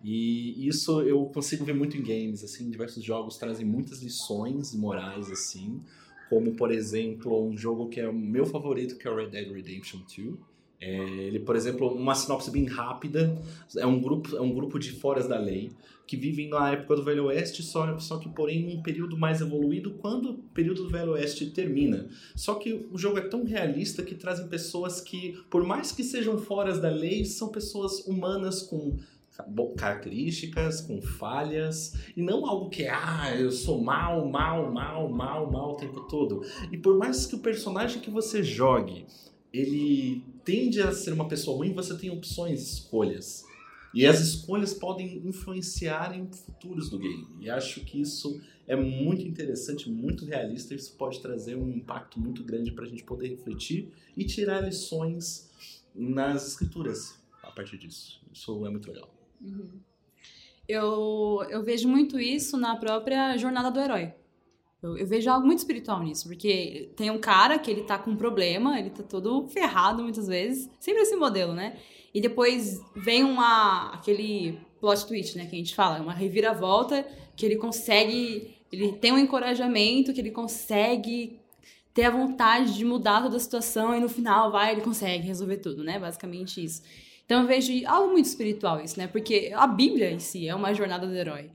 E 0.03 0.67
isso 0.67 1.03
eu 1.03 1.25
consigo 1.27 1.65
ver 1.65 1.75
muito 1.75 1.97
em 1.97 2.03
games, 2.03 2.45
assim, 2.45 2.71
diversos 2.71 3.03
jogos 3.03 3.37
trazem 3.37 3.67
muitas 3.67 4.01
lições 4.01 4.75
morais, 4.75 5.31
assim, 5.31 5.83
como, 6.29 6.55
por 6.55 6.71
exemplo, 6.71 7.45
um 7.45 7.57
jogo 7.57 7.89
que 7.89 8.01
é 8.01 8.09
o 8.09 8.15
meu 8.15 8.47
favorito, 8.47 8.97
que 8.97 9.09
é 9.09 9.15
Red 9.15 9.31
Dead 9.31 9.51
Redemption 9.51 10.01
2. 10.01 10.37
É, 10.81 10.97
ele, 10.97 11.41
por 11.41 11.57
exemplo, 11.57 11.89
uma 11.89 12.15
sinopse 12.15 12.51
bem 12.51 12.65
rápida, 12.67 13.37
é 13.77 13.87
um 13.87 14.01
grupo, 14.01 14.37
é 14.37 14.41
um 14.41 14.53
grupo 14.53 14.79
de 14.79 14.93
foras 14.93 15.27
da 15.27 15.39
lei 15.39 15.73
que 16.07 16.17
vivem 16.17 16.49
na 16.49 16.73
época 16.73 16.97
do 16.97 17.05
Velho 17.05 17.27
Oeste, 17.27 17.63
só, 17.63 17.99
só 17.99 18.17
que 18.17 18.31
porém 18.31 18.75
um 18.75 18.83
período 18.83 19.17
mais 19.19 19.43
evoluído 19.43 19.91
quando 19.99 20.31
o 20.31 20.39
período 20.55 20.85
do 20.85 20.89
Velho 20.89 21.13
Oeste 21.13 21.51
termina. 21.51 22.09
Só 22.35 22.55
que 22.55 22.89
o 22.91 22.97
jogo 22.97 23.19
é 23.19 23.29
tão 23.29 23.45
realista 23.45 24.03
que 24.03 24.15
trazem 24.15 24.49
pessoas 24.49 25.03
que, 25.03 25.39
por 25.51 25.65
mais 25.65 25.93
que 25.93 26.03
sejam 26.03 26.39
foras 26.39 26.81
da 26.81 26.89
lei, 26.89 27.27
são 27.27 27.49
pessoas 27.49 28.07
humanas 28.07 28.63
com 28.63 28.97
características, 29.77 30.81
com 30.81 31.01
falhas, 31.01 31.95
e 32.17 32.23
não 32.23 32.47
algo 32.47 32.71
que 32.71 32.85
é, 32.85 32.91
ah, 32.91 33.37
eu 33.39 33.53
sou 33.53 33.81
mal, 33.81 34.27
mal, 34.27 34.73
mal, 34.73 35.09
mal, 35.09 35.51
mal 35.51 35.73
o 35.73 35.77
tempo 35.77 36.01
todo. 36.09 36.43
E 36.73 36.79
por 36.79 36.97
mais 36.97 37.27
que 37.27 37.37
o 37.37 37.39
personagem 37.39 38.01
que 38.01 38.11
você 38.11 38.43
jogue, 38.43 39.07
ele 39.53 40.25
tende 40.49 40.81
a 40.81 40.91
ser 40.93 41.13
uma 41.13 41.29
pessoa 41.29 41.59
ruim, 41.59 41.75
você 41.75 41.95
tem 41.95 42.09
opções, 42.09 42.63
escolhas. 42.63 43.45
E 43.93 44.07
as 44.07 44.19
escolhas 44.19 44.73
podem 44.73 45.19
influenciar 45.19 46.17
em 46.17 46.27
futuros 46.27 46.89
do 46.89 46.99
game. 46.99 47.29
E 47.39 47.51
acho 47.51 47.85
que 47.85 48.01
isso 48.01 48.41
é 48.67 48.75
muito 48.75 49.29
interessante, 49.29 49.91
muito 49.91 50.25
realista, 50.25 50.75
isso 50.75 50.97
pode 50.97 51.21
trazer 51.21 51.55
um 51.55 51.71
impacto 51.71 52.19
muito 52.19 52.43
grande 52.43 52.73
para 52.73 52.87
a 52.87 52.89
gente 52.89 53.05
poder 53.05 53.29
refletir 53.29 53.93
e 54.17 54.25
tirar 54.25 54.63
lições 54.63 55.51
nas 55.95 56.49
escrituras 56.49 57.23
a 57.43 57.51
partir 57.51 57.77
disso. 57.77 58.19
Isso 58.33 58.65
é 58.65 58.71
muito 58.71 58.91
legal. 58.91 59.15
Uhum. 59.43 59.69
Eu, 60.67 61.47
eu 61.51 61.63
vejo 61.63 61.87
muito 61.89 62.19
isso 62.19 62.57
na 62.57 62.75
própria 62.77 63.37
jornada 63.37 63.71
do 63.71 63.81
herói. 63.81 64.15
Eu, 64.83 64.97
eu, 64.97 65.07
vejo 65.07 65.29
algo 65.29 65.45
muito 65.45 65.59
espiritual 65.59 66.03
nisso, 66.03 66.29
porque 66.29 66.91
tem 66.95 67.11
um 67.11 67.19
cara 67.19 67.59
que 67.59 67.71
ele 67.71 67.83
tá 67.83 67.99
com 67.99 68.13
um 68.13 68.17
problema, 68.17 68.79
ele 68.79 68.91
tá 68.91 69.03
todo 69.03 69.49
ferrado 69.49 70.03
muitas 70.03 70.29
vezes, 70.29 70.71
sempre 70.79 71.03
esse 71.03 71.17
modelo, 71.17 71.53
né? 71.53 71.77
E 72.15 72.21
depois 72.21 72.81
vem 72.95 73.25
uma 73.25 73.91
aquele 73.93 74.59
plot 74.81 75.07
twist, 75.07 75.37
né, 75.37 75.47
que 75.47 75.57
a 75.57 75.59
gente 75.59 75.75
fala, 75.75 76.01
uma 76.01 76.13
reviravolta 76.13 77.05
que 77.37 77.45
ele 77.45 77.57
consegue, 77.57 78.55
ele 78.71 78.93
tem 78.93 79.13
um 79.13 79.19
encorajamento, 79.19 80.13
que 80.13 80.21
ele 80.21 80.31
consegue 80.31 81.39
ter 81.93 82.05
a 82.05 82.11
vontade 82.11 82.75
de 82.77 82.85
mudar 82.85 83.23
toda 83.23 83.37
a 83.37 83.41
situação 83.41 83.95
e 83.97 84.01
no 84.01 84.09
final 84.09 84.53
vai, 84.53 84.73
ele 84.73 84.83
consegue 84.83 85.27
resolver 85.27 85.57
tudo, 85.57 85.83
né? 85.83 85.99
Basicamente 85.99 86.63
isso. 86.63 86.83
Então 87.27 87.43
eu 87.43 87.47
vejo 87.47 87.73
algo 87.87 88.13
muito 88.13 88.27
espiritual 88.27 88.81
isso, 88.81 88.99
né? 88.99 89.09
Porque 89.09 89.53
a 89.55 89.67
Bíblia 89.67 90.11
em 90.11 90.21
si 90.21 90.49
é 90.49 90.55
uma 90.55 90.73
jornada 90.73 91.07
do 91.07 91.15
herói. 91.15 91.51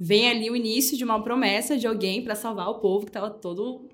Vem 0.00 0.28
ali 0.28 0.50
o 0.50 0.56
início 0.56 0.96
de 0.96 1.04
uma 1.04 1.22
promessa 1.22 1.76
de 1.76 1.86
alguém 1.86 2.22
para 2.22 2.34
salvar 2.34 2.68
o 2.68 2.78
povo 2.78 3.04
que 3.04 3.10
estava 3.10 3.30
todo 3.30 3.88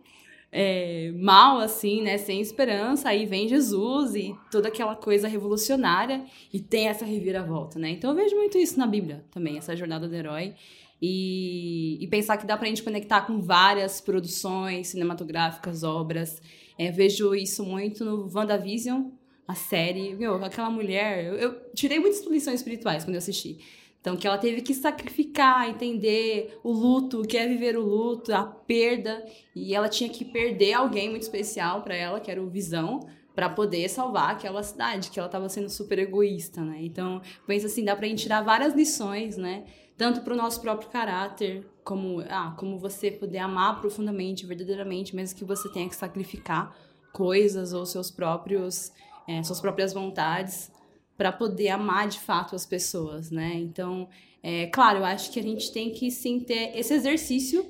é, 0.56 1.10
mal, 1.16 1.58
assim, 1.58 2.02
né? 2.02 2.16
Sem 2.16 2.40
esperança, 2.40 3.08
aí 3.08 3.26
vem 3.26 3.48
Jesus 3.48 4.14
e 4.14 4.36
toda 4.52 4.68
aquela 4.68 4.94
coisa 4.94 5.26
revolucionária 5.26 6.24
e 6.52 6.60
tem 6.60 6.86
essa 6.86 7.04
reviravolta, 7.04 7.78
né? 7.78 7.90
Então 7.90 8.10
eu 8.10 8.16
vejo 8.16 8.36
muito 8.36 8.56
isso 8.56 8.78
na 8.78 8.86
Bíblia 8.86 9.24
também, 9.32 9.58
essa 9.58 9.74
jornada 9.74 10.06
do 10.06 10.14
herói. 10.14 10.54
E, 11.02 11.98
e 12.00 12.06
pensar 12.06 12.36
que 12.36 12.46
dá 12.46 12.56
pra 12.56 12.68
gente 12.68 12.82
conectar 12.82 13.22
com 13.22 13.40
várias 13.40 14.00
produções 14.00 14.88
cinematográficas, 14.88 15.82
obras. 15.82 16.40
É, 16.78 16.90
vejo 16.90 17.34
isso 17.34 17.64
muito 17.64 18.04
no 18.04 18.30
WandaVision, 18.32 19.10
a 19.46 19.54
série. 19.54 20.14
Meu, 20.14 20.42
aquela 20.42 20.70
mulher. 20.70 21.24
Eu, 21.24 21.34
eu 21.34 21.60
tirei 21.74 21.98
muitas 21.98 22.24
lições 22.26 22.60
espirituais 22.60 23.04
quando 23.04 23.16
eu 23.16 23.18
assisti. 23.18 23.58
Então, 24.04 24.18
que 24.18 24.26
ela 24.26 24.36
teve 24.36 24.60
que 24.60 24.74
sacrificar, 24.74 25.66
entender 25.66 26.60
o 26.62 26.70
luto, 26.70 27.22
o 27.22 27.26
que 27.26 27.38
é 27.38 27.48
viver 27.48 27.74
o 27.74 27.80
luto, 27.80 28.34
a 28.34 28.44
perda. 28.44 29.24
E 29.56 29.74
ela 29.74 29.88
tinha 29.88 30.10
que 30.10 30.26
perder 30.26 30.74
alguém 30.74 31.08
muito 31.08 31.22
especial 31.22 31.80
para 31.80 31.94
ela, 31.94 32.20
que 32.20 32.30
era 32.30 32.42
o 32.42 32.50
Visão, 32.50 33.00
para 33.34 33.48
poder 33.48 33.88
salvar 33.88 34.32
aquela 34.32 34.62
cidade, 34.62 35.10
que 35.10 35.18
ela 35.18 35.24
estava 35.24 35.48
sendo 35.48 35.70
super 35.70 35.98
egoísta, 35.98 36.60
né? 36.60 36.80
Então, 36.82 37.22
pensa 37.46 37.66
assim, 37.66 37.82
dá 37.82 37.96
pra 37.96 38.06
gente 38.06 38.24
tirar 38.24 38.42
várias 38.42 38.74
lições, 38.74 39.38
né? 39.38 39.64
Tanto 39.96 40.20
para 40.20 40.34
o 40.34 40.36
nosso 40.36 40.60
próprio 40.60 40.90
caráter, 40.90 41.66
como, 41.82 42.20
ah, 42.28 42.54
como 42.58 42.76
você 42.76 43.10
poder 43.10 43.38
amar 43.38 43.80
profundamente, 43.80 44.44
verdadeiramente, 44.44 45.16
mesmo 45.16 45.38
que 45.38 45.46
você 45.46 45.66
tenha 45.72 45.88
que 45.88 45.96
sacrificar 45.96 46.76
coisas 47.10 47.72
ou 47.72 47.86
seus 47.86 48.10
próprios, 48.10 48.92
é, 49.26 49.42
suas 49.42 49.62
próprias 49.62 49.94
vontades 49.94 50.70
para 51.16 51.30
poder 51.32 51.68
amar 51.68 52.08
de 52.08 52.20
fato 52.20 52.54
as 52.54 52.66
pessoas, 52.66 53.30
né? 53.30 53.54
Então, 53.54 54.08
é 54.42 54.66
claro, 54.66 54.98
eu 54.98 55.04
acho 55.04 55.30
que 55.30 55.40
a 55.40 55.42
gente 55.42 55.72
tem 55.72 55.90
que 55.90 56.10
sim 56.10 56.40
ter 56.40 56.76
esse 56.76 56.92
exercício 56.92 57.66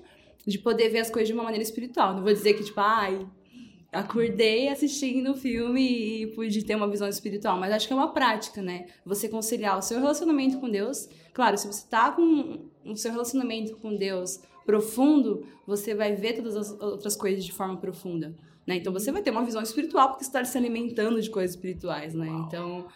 de 0.46 0.58
poder 0.58 0.88
ver 0.88 1.00
as 1.00 1.10
coisas 1.10 1.28
de 1.28 1.34
uma 1.34 1.42
maneira 1.42 1.62
espiritual. 1.62 2.14
Não 2.14 2.22
vou 2.22 2.32
dizer 2.32 2.54
que, 2.54 2.64
tipo, 2.64 2.80
ai, 2.80 3.26
acordei 3.92 4.68
assistindo 4.68 5.32
o 5.32 5.34
filme 5.34 6.22
e 6.22 6.26
pude 6.28 6.64
ter 6.64 6.74
uma 6.74 6.88
visão 6.88 7.08
espiritual, 7.08 7.58
mas 7.58 7.72
acho 7.72 7.86
que 7.86 7.92
é 7.92 7.96
uma 7.96 8.12
prática, 8.12 8.60
né? 8.60 8.86
Você 9.06 9.28
conciliar 9.28 9.78
o 9.78 9.82
seu 9.82 10.00
relacionamento 10.00 10.58
com 10.58 10.68
Deus. 10.68 11.08
Claro, 11.32 11.56
se 11.56 11.66
você 11.66 11.86
tá 11.88 12.10
com 12.10 12.68
o 12.84 12.96
seu 12.96 13.12
relacionamento 13.12 13.76
com 13.76 13.96
Deus 13.96 14.40
profundo, 14.66 15.46
você 15.66 15.94
vai 15.94 16.14
ver 16.14 16.34
todas 16.34 16.56
as 16.56 16.80
outras 16.80 17.14
coisas 17.14 17.44
de 17.44 17.52
forma 17.52 17.76
profunda, 17.76 18.34
né? 18.66 18.76
Então 18.76 18.92
você 18.92 19.12
vai 19.12 19.22
ter 19.22 19.30
uma 19.30 19.44
visão 19.44 19.62
espiritual 19.62 20.08
porque 20.08 20.24
você 20.24 20.30
está 20.30 20.44
se 20.44 20.58
alimentando 20.58 21.20
de 21.20 21.30
coisas 21.30 21.54
espirituais, 21.54 22.14
né? 22.14 22.28
Então 22.46 22.86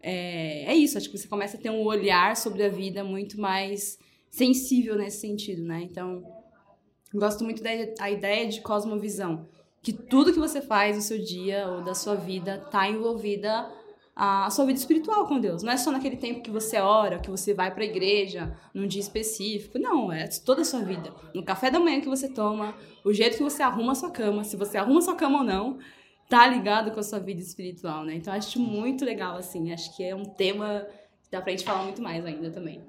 é, 0.00 0.64
é 0.64 0.74
isso, 0.74 0.96
acho 0.96 1.10
que 1.10 1.18
você 1.18 1.28
começa 1.28 1.56
a 1.56 1.60
ter 1.60 1.70
um 1.70 1.84
olhar 1.84 2.36
sobre 2.36 2.64
a 2.64 2.68
vida 2.68 3.02
muito 3.02 3.40
mais 3.40 3.98
sensível 4.30 4.96
nesse 4.96 5.20
sentido, 5.20 5.62
né? 5.62 5.82
Então, 5.82 6.22
gosto 7.14 7.44
muito 7.44 7.62
da 7.62 8.10
ideia 8.10 8.46
de 8.46 8.60
cosmovisão, 8.60 9.48
que 9.82 9.92
tudo 9.92 10.32
que 10.32 10.38
você 10.38 10.60
faz 10.60 10.96
no 10.96 11.02
seu 11.02 11.18
dia 11.18 11.68
ou 11.68 11.82
da 11.82 11.94
sua 11.94 12.14
vida 12.14 12.62
está 12.64 12.88
envolvida 12.88 13.72
a 14.20 14.50
sua 14.50 14.66
vida 14.66 14.76
espiritual 14.76 15.28
com 15.28 15.38
Deus. 15.38 15.62
Não 15.62 15.72
é 15.72 15.76
só 15.76 15.92
naquele 15.92 16.16
tempo 16.16 16.42
que 16.42 16.50
você 16.50 16.78
ora, 16.78 17.20
que 17.20 17.30
você 17.30 17.54
vai 17.54 17.72
para 17.72 17.84
a 17.84 17.86
igreja, 17.86 18.58
num 18.74 18.84
dia 18.84 19.00
específico. 19.00 19.78
Não, 19.78 20.12
é 20.12 20.26
toda 20.44 20.62
a 20.62 20.64
sua 20.64 20.80
vida. 20.80 21.14
No 21.32 21.44
café 21.44 21.70
da 21.70 21.78
manhã 21.78 22.00
que 22.00 22.08
você 22.08 22.28
toma, 22.28 22.74
o 23.04 23.12
jeito 23.12 23.36
que 23.36 23.42
você 23.44 23.62
arruma 23.62 23.92
a 23.92 23.94
sua 23.94 24.10
cama, 24.10 24.42
se 24.42 24.56
você 24.56 24.76
arruma 24.76 24.98
a 24.98 25.02
sua 25.02 25.14
cama 25.14 25.38
ou 25.38 25.44
não, 25.44 25.78
tá 26.28 26.46
ligado 26.46 26.90
com 26.90 27.00
a 27.00 27.02
sua 27.02 27.18
vida 27.18 27.40
espiritual, 27.40 28.04
né? 28.04 28.14
Então 28.14 28.32
acho 28.32 28.60
muito 28.60 29.04
legal, 29.04 29.36
assim. 29.36 29.72
Acho 29.72 29.96
que 29.96 30.04
é 30.04 30.14
um 30.14 30.24
tema 30.24 30.86
que 31.22 31.30
dá 31.30 31.40
pra 31.40 31.50
gente 31.50 31.64
falar 31.64 31.84
muito 31.84 32.02
mais 32.02 32.24
ainda 32.24 32.50
também. 32.50 32.82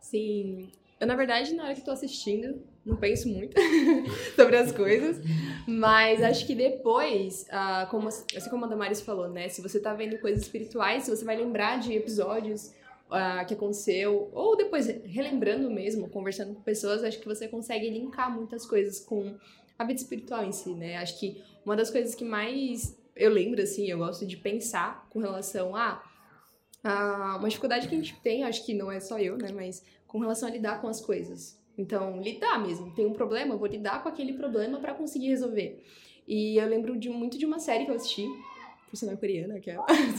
Sim. 0.00 0.70
Eu, 1.00 1.06
na 1.06 1.16
verdade, 1.16 1.54
na 1.54 1.64
hora 1.64 1.74
que 1.74 1.80
tô 1.80 1.90
assistindo, 1.90 2.62
não 2.84 2.96
penso 2.96 3.26
muito 3.28 3.58
sobre 4.36 4.56
as 4.56 4.70
coisas. 4.70 5.24
Mas 5.66 6.22
acho 6.22 6.46
que 6.46 6.54
depois, 6.54 7.46
uh, 7.48 7.88
como, 7.90 8.08
assim 8.08 8.50
como 8.50 8.66
a 8.66 8.68
Damaris 8.68 9.00
falou, 9.00 9.30
né? 9.30 9.48
Se 9.48 9.62
você 9.62 9.80
tá 9.80 9.94
vendo 9.94 10.18
coisas 10.18 10.42
espirituais, 10.42 11.08
você 11.08 11.24
vai 11.24 11.36
lembrar 11.36 11.78
de 11.78 11.94
episódios 11.94 12.74
uh, 13.10 13.46
que 13.46 13.54
aconteceu, 13.54 14.30
ou 14.32 14.56
depois 14.56 14.86
relembrando 15.04 15.70
mesmo, 15.70 16.08
conversando 16.10 16.54
com 16.54 16.62
pessoas, 16.62 17.02
acho 17.02 17.18
que 17.18 17.26
você 17.26 17.48
consegue 17.48 17.88
linkar 17.88 18.30
muitas 18.34 18.66
coisas 18.66 19.00
com 19.00 19.34
a 19.80 19.84
vida 19.84 19.98
espiritual 19.98 20.44
em 20.44 20.52
si, 20.52 20.74
né? 20.74 20.98
Acho 20.98 21.18
que 21.18 21.42
uma 21.64 21.74
das 21.74 21.90
coisas 21.90 22.14
que 22.14 22.22
mais 22.22 22.94
eu 23.16 23.30
lembro, 23.30 23.62
assim, 23.62 23.86
eu 23.86 23.96
gosto 23.96 24.26
de 24.26 24.36
pensar 24.36 25.08
com 25.08 25.20
relação 25.20 25.74
a, 25.74 26.02
a 26.84 27.36
uma 27.38 27.48
dificuldade 27.48 27.88
que 27.88 27.94
a 27.94 27.98
gente 27.98 28.14
tem, 28.20 28.44
acho 28.44 28.64
que 28.66 28.74
não 28.74 28.92
é 28.92 29.00
só 29.00 29.18
eu, 29.18 29.38
né? 29.38 29.50
Mas 29.50 29.82
com 30.06 30.18
relação 30.18 30.50
a 30.50 30.52
lidar 30.52 30.82
com 30.82 30.86
as 30.86 31.00
coisas. 31.00 31.58
Então, 31.78 32.20
lidar 32.20 32.60
mesmo. 32.60 32.94
Tem 32.94 33.06
um 33.06 33.14
problema, 33.14 33.54
eu 33.54 33.58
vou 33.58 33.66
lidar 33.66 34.02
com 34.02 34.10
aquele 34.10 34.34
problema 34.34 34.78
para 34.80 34.92
conseguir 34.92 35.28
resolver. 35.28 35.82
E 36.28 36.58
eu 36.58 36.68
lembro 36.68 36.98
de 36.98 37.08
muito 37.08 37.38
de 37.38 37.46
uma 37.46 37.58
série 37.58 37.86
que 37.86 37.90
eu 37.90 37.94
assisti, 37.94 38.26
por 38.90 39.16
coreana, 39.16 39.60
que 39.60 39.70
é. 39.70 39.78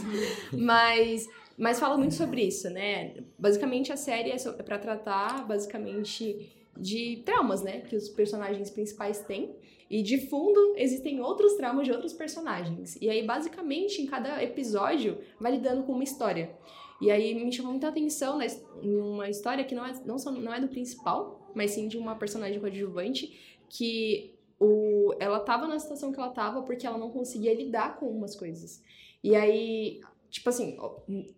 mas, 0.58 1.30
mas 1.56 1.80
fala 1.80 2.00
muito 2.00 2.16
sobre 2.16 2.42
isso, 2.42 2.68
né? 2.72 3.14
Basicamente, 3.38 3.94
a 3.94 3.98
série 3.98 4.32
é, 4.32 4.36
é 4.36 4.64
para 4.64 4.80
tratar, 4.80 5.46
basicamente, 5.48 6.50
de 6.78 7.22
traumas, 7.26 7.62
né? 7.62 7.82
Que 7.82 7.96
os 7.96 8.10
personagens 8.10 8.70
principais 8.70 9.20
têm. 9.20 9.56
E 9.90 10.02
de 10.02 10.18
fundo 10.28 10.74
existem 10.78 11.20
outros 11.22 11.56
traumas 11.56 11.86
de 11.86 11.92
outros 11.92 12.14
personagens. 12.14 12.98
E 13.02 13.10
aí, 13.10 13.26
basicamente, 13.26 14.02
em 14.02 14.06
cada 14.06 14.42
episódio, 14.42 15.18
vai 15.40 15.52
lidando 15.52 15.84
com 15.84 15.92
uma 15.92 16.04
história. 16.04 16.56
E 17.02 17.10
aí 17.10 17.34
me 17.34 17.52
chamou 17.52 17.72
muita 17.72 17.88
atenção 17.88 18.40
uma 18.84 19.28
história 19.28 19.66
que 19.66 19.74
não 19.74 19.86
é, 19.86 19.94
não, 20.06 20.20
só, 20.20 20.32
não 20.32 20.54
é 20.54 20.62
do 20.62 20.68
principal, 20.68 21.52
mas 21.56 21.72
sim 21.72 21.88
de 21.88 21.98
uma 21.98 22.16
personagem 22.16 22.60
coadjuvante, 22.60 23.60
que 23.68 24.36
o, 24.60 25.14
ela 25.20 25.40
tava 25.40 25.68
na 25.68 25.80
situação 25.80 26.12
que 26.12 26.20
ela 26.20 26.30
tava 26.30 26.62
porque 26.62 26.86
ela 26.86 26.98
não 26.98 27.10
conseguia 27.10 27.54
lidar 27.54 27.98
com 27.98 28.08
umas 28.08 28.36
coisas. 28.36 28.84
E 29.24 29.36
aí, 29.36 30.00
tipo 30.32 30.50
assim, 30.50 30.78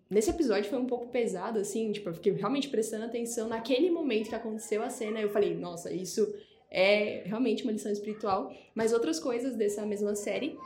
nesse 0.09 0.29
episódio 0.29 0.69
foi 0.69 0.77
um 0.77 0.85
pouco 0.85 1.07
pesado, 1.07 1.59
assim, 1.59 1.91
tipo, 1.91 2.09
eu 2.09 2.13
fiquei 2.13 2.31
realmente 2.33 2.69
prestando 2.69 3.05
atenção 3.05 3.49
naquele 3.49 3.89
momento 3.89 4.29
que 4.29 4.35
aconteceu 4.35 4.83
a 4.83 4.89
cena, 4.89 5.19
eu 5.19 5.29
falei, 5.29 5.55
nossa, 5.55 5.91
isso 5.91 6.31
é 6.69 7.23
realmente 7.25 7.63
uma 7.63 7.71
lição 7.71 7.91
espiritual, 7.91 8.53
mas 8.75 8.93
outras 8.93 9.19
coisas 9.19 9.55
dessa 9.55 9.83
mesma 9.85 10.15
série, 10.15 10.57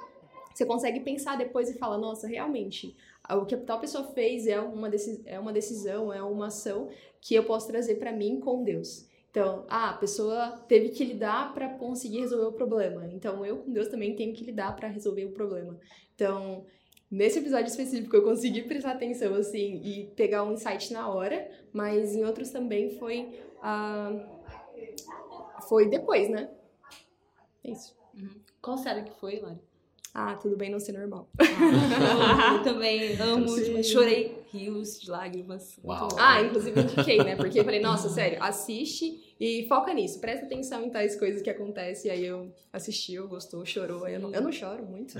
você 0.53 0.65
consegue 0.65 1.00
pensar 1.00 1.38
depois 1.38 1.69
e 1.69 1.77
falar, 1.77 1.98
nossa, 1.98 2.27
realmente, 2.27 2.96
o 3.29 3.46
que 3.46 3.55
a 3.55 3.57
tal 3.57 3.79
pessoa 3.79 4.03
fez 4.13 4.46
é 4.46 4.60
uma, 4.60 4.89
é 5.25 5.39
uma 5.39 5.53
decisão, 5.53 6.12
é 6.12 6.22
uma 6.22 6.48
ação 6.48 6.89
que 7.22 7.34
eu 7.34 7.43
posso 7.43 7.67
trazer 7.67 7.96
para 7.96 8.12
mim 8.12 8.39
com 8.39 8.63
Deus. 8.63 9.07
Então, 9.29 9.65
ah, 9.69 9.91
a 9.91 9.93
pessoa 9.93 10.63
teve 10.67 10.89
que 10.89 11.03
lidar 11.03 11.53
para 11.53 11.69
conseguir 11.69 12.22
resolver 12.22 12.48
o 12.48 12.53
problema. 12.53 13.05
Então, 13.13 13.46
eu 13.46 13.57
com 13.57 13.72
Deus 13.72 13.88
também 13.88 14.15
tenho 14.15 14.34
que 14.34 14.43
lidar 14.43 14.75
para 14.75 14.88
resolver 14.88 15.25
o 15.25 15.31
problema. 15.31 15.79
Então, 16.15 16.65
nesse 17.10 17.40
episódio 17.40 17.68
específico 17.68 18.16
eu 18.16 18.24
consegui 18.24 18.64
prestar 18.64 18.92
atenção 18.92 19.36
assim 19.36 19.82
e 19.84 20.06
pegar 20.16 20.44
um 20.44 20.54
insight 20.54 20.92
na 20.94 21.10
hora, 21.10 21.50
mas 21.74 22.16
em 22.16 22.24
outros 22.26 22.50
também 22.50 22.98
foi 22.98 23.40
uh, 23.60 24.38
foi 25.68 25.90
depois, 25.90 26.30
né? 26.30 26.50
É 27.64 27.72
isso. 27.72 27.96
Uhum. 28.14 28.30
Qual 28.62 28.78
série 28.78 29.04
que 29.04 29.12
foi, 29.20 29.40
Lari? 29.40 29.60
Ah, 30.14 30.36
tudo 30.36 30.58
bem 30.58 30.72
não 30.72 30.80
ser 30.80 30.94
normal. 30.94 31.30
Ah, 31.40 32.56
eu 32.56 32.64
também 32.64 33.16
amo, 33.22 33.46
tipo, 33.56 33.84
chorei 33.84 34.44
rios 34.52 35.00
de 35.00 35.12
lágrimas. 35.12 35.80
Uau. 35.84 36.08
Ah, 36.18 36.42
inclusive 36.42 36.82
indiquei, 36.82 37.18
né? 37.20 37.36
Porque 37.36 37.60
eu 37.60 37.64
falei, 37.64 37.80
nossa, 37.80 38.10
sério, 38.10 38.42
assiste 38.42 39.26
e 39.39 39.67
foca 39.67 39.94
nisso, 39.94 40.20
presta 40.20 40.46
atenção 40.46 40.84
em 40.84 40.89
tais 40.89 41.15
coisas 41.15 41.41
que 41.41 41.50
acontecem. 41.50 42.10
Aí 42.10 42.25
eu 42.25 42.51
assistiu, 42.74 43.27
gostou, 43.27 43.63
chorou. 43.65 44.08
Eu 44.08 44.20
não, 44.20 44.34
eu 44.34 44.41
não 44.41 44.51
choro 44.51 44.84
muito. 44.86 45.13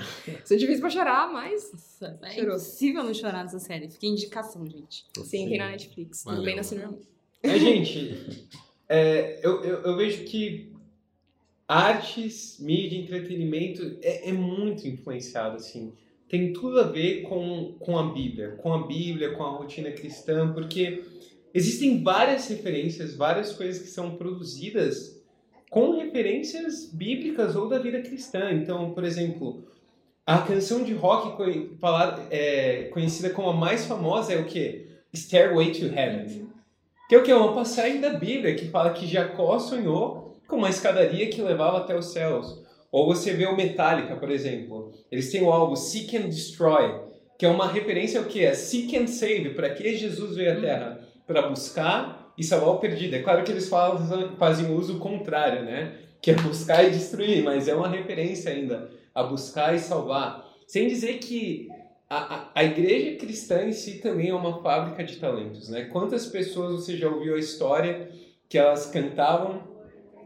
Sou 0.44 0.58
difícil 0.58 0.82
pra 0.82 0.90
chorar, 0.90 1.32
mas. 1.32 1.72
Nossa, 1.72 2.20
é 2.24 2.32
chorou. 2.32 2.56
impossível 2.56 3.04
não 3.04 3.14
chorar 3.14 3.44
nessa 3.44 3.60
série. 3.60 3.90
Fica 3.90 4.08
indicação, 4.08 4.66
gente. 4.66 5.06
Sim, 5.16 5.24
Sim, 5.24 5.50
tem 5.50 5.58
na 5.60 5.70
Netflix. 5.70 6.24
Valeu. 6.24 6.40
Tudo 6.40 6.46
bem 6.46 6.56
não 6.56 6.64
ser 6.64 6.76
normal. 6.80 7.00
É, 7.44 7.60
gente, 7.60 8.48
é, 8.90 9.40
eu, 9.44 9.64
eu, 9.64 9.82
eu, 9.84 9.96
vejo 9.96 10.24
que 10.26 10.74
artes, 11.68 12.58
mídia, 12.60 12.98
entretenimento 12.98 13.98
é, 14.02 14.30
é, 14.30 14.34
muito 14.34 14.88
influenciado, 14.88 15.58
assim. 15.58 15.94
Tem 16.28 16.52
tudo 16.52 16.80
a 16.80 16.84
ver 16.84 17.22
com, 17.22 17.76
com 17.80 17.98
a 17.98 18.12
Bíblia, 18.12 18.52
com 18.58 18.74
a 18.74 18.86
Bíblia, 18.88 19.32
com 19.36 19.44
a 19.44 19.52
rotina 19.52 19.92
cristã, 19.92 20.52
porque 20.52 21.04
existem 21.58 22.04
várias 22.04 22.48
referências, 22.48 23.16
várias 23.16 23.52
coisas 23.54 23.82
que 23.82 23.88
são 23.88 24.16
produzidas 24.16 25.20
com 25.70 25.98
referências 25.98 26.86
bíblicas 26.86 27.56
ou 27.56 27.68
da 27.68 27.80
vida 27.80 28.00
cristã. 28.02 28.52
Então, 28.52 28.92
por 28.92 29.04
exemplo, 29.04 29.66
a 30.26 30.40
canção 30.40 30.84
de 30.84 30.94
rock 30.94 31.36
é, 32.30 32.90
conhecida 32.94 33.32
como 33.32 33.50
a 33.50 33.56
mais 33.56 33.86
famosa 33.86 34.34
é 34.34 34.38
o 34.38 34.46
que? 34.46 34.88
Stairway 35.14 35.72
to 35.72 35.86
Heaven. 35.86 36.48
Que 37.10 37.16
é 37.16 37.18
o 37.18 37.24
que? 37.24 37.32
É 37.32 37.36
uma 37.36 37.54
passagem 37.54 38.00
da 38.00 38.12
Bíblia 38.12 38.56
que 38.56 38.68
fala 38.68 38.94
que 38.94 39.08
Jacó 39.08 39.58
sonhou 39.58 40.38
com 40.48 40.58
uma 40.58 40.70
escadaria 40.70 41.30
que 41.30 41.42
levava 41.42 41.80
até 41.80 41.98
os 41.98 42.08
céus. 42.08 42.64
Ou 42.92 43.08
você 43.08 43.34
vê 43.34 43.46
o 43.48 43.56
Metallica, 43.56 44.16
por 44.16 44.30
exemplo. 44.30 44.92
Eles 45.12 45.32
têm 45.32 45.42
o 45.42 45.52
álbum 45.52 45.76
Seek 45.76 46.18
and 46.18 46.30
Destroy, 46.30 47.02
que 47.38 47.46
é 47.46 47.50
uma 47.50 47.68
referência 47.68 48.20
ao 48.20 48.26
que? 48.26 48.44
É 48.44 48.54
Seek 48.54 48.96
and 48.96 49.08
Save, 49.08 49.56
para 49.56 49.70
que 49.72 49.96
Jesus 49.96 50.36
veio 50.36 50.54
à 50.54 50.62
Terra? 50.62 51.07
Para 51.28 51.50
buscar 51.50 52.34
e 52.38 52.44
salvar 52.44 52.70
o 52.70 52.78
perdido. 52.80 53.16
É 53.16 53.22
claro 53.22 53.44
que 53.44 53.52
eles 53.52 53.70
fazem 53.70 54.72
o 54.72 54.76
uso 54.76 54.98
contrário, 54.98 55.64
né? 55.64 56.08
que 56.22 56.32
é 56.32 56.36
buscar 56.36 56.84
e 56.84 56.92
destruir, 56.92 57.44
mas 57.44 57.68
é 57.68 57.76
uma 57.76 57.88
referência 57.88 58.52
ainda 58.52 58.90
a 59.14 59.24
buscar 59.24 59.76
e 59.76 59.80
salvar. 59.80 60.46
Sem 60.66 60.88
dizer 60.88 61.20
que 61.20 61.70
a, 62.10 62.36
a, 62.36 62.52
a, 62.56 62.64
igreja 62.64 63.18
cristã 63.18 63.64
em 63.64 63.72
si 63.72 64.00
também 64.00 64.30
é 64.30 64.34
uma 64.36 64.62
fábrica 64.62 65.04
de 65.04 65.18
talentos, 65.18 65.70
né? 65.70 65.86
Quantas 65.86 66.26
pessoas 66.26 66.74
você 66.82 66.98
já 66.98 67.10
ouviu 67.10 67.36
a 67.36 67.40
história 67.40 68.10
que 68.50 68.58
elas 68.58 68.88
cantavam, 68.88 69.62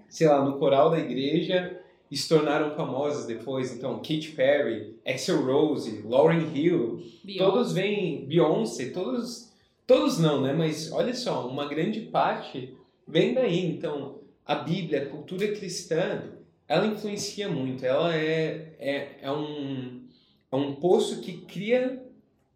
sei 0.09 0.27
lá, 0.27 0.43
no 0.43 0.57
coral 0.57 0.89
da 0.89 0.99
igreja 0.99 1.79
e 2.09 2.17
se 2.17 2.27
tornaram 2.27 2.75
famosas 2.75 3.25
depois? 3.25 3.73
Então, 3.73 3.97
Katy 3.97 4.33
Perry, 4.35 4.95
Axel 5.05 5.45
Rose, 5.45 6.03
Lauryn 6.05 6.51
Hill, 6.53 7.01
Beyoncé. 7.23 7.45
todos 7.45 7.73
vêm, 7.73 8.25
Beyoncé, 8.25 8.89
todos, 8.89 9.50
todos 9.91 10.17
não, 10.19 10.41
né? 10.41 10.53
Mas 10.53 10.89
olha 10.89 11.13
só, 11.13 11.45
uma 11.49 11.67
grande 11.67 11.99
parte 11.99 12.73
vem 13.05 13.33
daí. 13.33 13.65
Então, 13.65 14.21
a 14.45 14.55
Bíblia, 14.55 15.03
a 15.03 15.05
cultura 15.07 15.49
cristã, 15.49 16.31
ela 16.65 16.87
influencia 16.87 17.49
muito. 17.49 17.85
Ela 17.85 18.15
é, 18.15 18.73
é, 18.79 19.17
é, 19.21 19.29
um, 19.29 20.07
é 20.49 20.55
um 20.55 20.75
poço 20.75 21.19
que 21.19 21.41
cria 21.41 22.01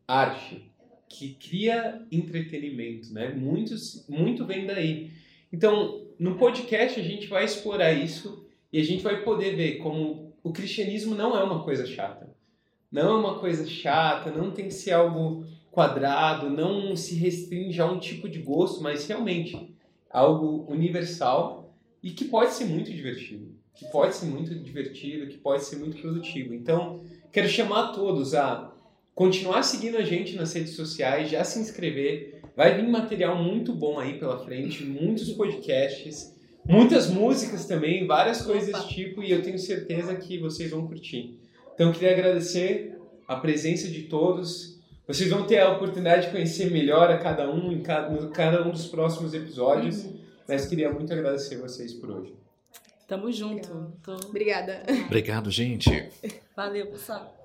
arte, 0.08 0.72
que 1.10 1.34
cria 1.34 2.02
entretenimento, 2.10 3.14
né? 3.14 3.28
Muitos, 3.28 4.06
muito 4.08 4.46
vem 4.46 4.66
daí. 4.66 5.12
Então, 5.52 6.08
no 6.18 6.38
podcast 6.38 6.98
a 6.98 7.04
gente 7.04 7.28
vai 7.28 7.44
explorar 7.44 7.92
isso 7.92 8.48
e 8.72 8.80
a 8.80 8.84
gente 8.84 9.04
vai 9.04 9.24
poder 9.24 9.58
ver 9.58 9.80
como 9.80 10.34
o 10.42 10.54
cristianismo 10.54 11.14
não 11.14 11.38
é 11.38 11.44
uma 11.44 11.66
coisa 11.66 11.86
chata. 11.86 12.34
Não 12.90 13.18
é 13.18 13.20
uma 13.20 13.40
coisa 13.40 13.68
chata, 13.68 14.32
não 14.32 14.52
tem 14.52 14.70
que 14.70 14.74
ser 14.74 14.94
algo 14.94 15.46
quadrado, 15.76 16.50
não 16.50 16.96
se 16.96 17.16
restringe 17.16 17.82
a 17.82 17.86
um 17.86 18.00
tipo 18.00 18.30
de 18.30 18.40
gosto, 18.40 18.82
mas 18.82 19.06
realmente 19.06 19.76
algo 20.10 20.66
universal 20.72 21.76
e 22.02 22.12
que 22.12 22.24
pode 22.26 22.54
ser 22.54 22.64
muito 22.64 22.94
divertido, 22.94 23.54
que 23.74 23.86
pode 23.92 24.16
ser 24.16 24.28
muito 24.28 24.56
divertido, 24.56 25.28
que 25.28 25.38
pode 25.38 25.66
ser 25.66 25.76
muito 25.76 25.98
produtivo. 26.02 26.54
Então, 26.54 27.02
quero 27.30 27.50
chamar 27.50 27.92
todos 27.92 28.34
a 28.34 28.74
continuar 29.14 29.64
seguindo 29.64 29.98
a 29.98 30.04
gente 30.04 30.38
nas 30.38 30.54
redes 30.54 30.78
sociais, 30.78 31.30
já 31.30 31.44
se 31.44 31.60
inscrever. 31.60 32.42
Vai 32.56 32.78
vir 32.78 32.88
material 32.88 33.44
muito 33.44 33.74
bom 33.74 34.00
aí 34.00 34.18
pela 34.18 34.40
frente, 34.46 34.82
muitos 34.86 35.34
podcasts, 35.34 36.34
muitas 36.66 37.10
músicas 37.10 37.66
também, 37.66 38.08
várias 38.08 38.42
coisas 38.42 38.72
desse 38.72 38.88
tipo, 38.88 39.22
e 39.22 39.30
eu 39.30 39.42
tenho 39.42 39.60
certeza 39.60 40.16
que 40.16 40.38
vocês 40.38 40.72
vão 40.72 40.88
curtir. 40.88 41.38
Então, 41.74 41.88
eu 41.88 41.94
queria 41.94 42.12
agradecer 42.12 42.98
a 43.28 43.36
presença 43.36 43.90
de 43.90 44.04
todos. 44.04 44.75
Vocês 45.08 45.30
vão 45.30 45.46
ter 45.46 45.60
a 45.60 45.72
oportunidade 45.72 46.26
de 46.26 46.32
conhecer 46.32 46.72
melhor 46.72 47.12
a 47.12 47.18
cada 47.18 47.50
um 47.50 47.72
em 47.72 47.82
cada, 47.82 48.28
cada 48.30 48.68
um 48.68 48.72
dos 48.72 48.88
próximos 48.88 49.34
episódios. 49.34 50.04
Uhum. 50.04 50.20
Mas 50.48 50.66
queria 50.66 50.92
muito 50.92 51.12
agradecer 51.14 51.58
vocês 51.58 51.94
por 51.94 52.10
hoje. 52.10 52.34
Tamo 53.08 53.32
junto. 53.32 53.94
Tô... 54.04 54.16
Obrigada. 54.28 54.84
Obrigado, 55.06 55.52
gente. 55.52 56.10
Valeu, 56.56 56.88
pessoal. 56.88 57.36